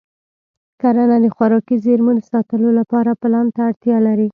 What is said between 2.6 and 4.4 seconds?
لپاره پلان ته اړتیا لري.